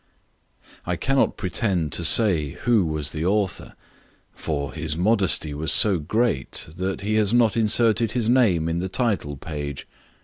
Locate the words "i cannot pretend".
0.83-1.91